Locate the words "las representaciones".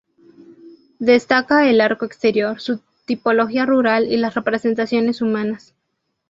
4.17-5.21